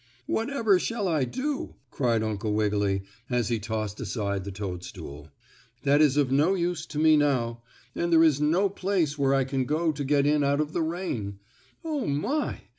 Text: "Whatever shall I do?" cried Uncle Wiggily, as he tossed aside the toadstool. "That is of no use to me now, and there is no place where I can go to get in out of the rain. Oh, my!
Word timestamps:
"Whatever 0.25 0.79
shall 0.79 1.07
I 1.07 1.25
do?" 1.25 1.75
cried 1.91 2.23
Uncle 2.23 2.53
Wiggily, 2.53 3.03
as 3.29 3.49
he 3.49 3.59
tossed 3.59 3.99
aside 3.99 4.45
the 4.45 4.51
toadstool. 4.51 5.29
"That 5.83 6.01
is 6.01 6.17
of 6.17 6.31
no 6.31 6.55
use 6.55 6.87
to 6.87 6.97
me 6.97 7.15
now, 7.15 7.61
and 7.93 8.11
there 8.11 8.23
is 8.23 8.41
no 8.41 8.67
place 8.67 9.19
where 9.19 9.35
I 9.35 9.43
can 9.43 9.65
go 9.65 9.91
to 9.91 10.03
get 10.03 10.25
in 10.25 10.43
out 10.43 10.59
of 10.59 10.73
the 10.73 10.81
rain. 10.81 11.37
Oh, 11.85 12.07
my! 12.07 12.61